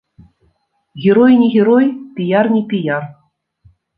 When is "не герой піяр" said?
1.41-2.49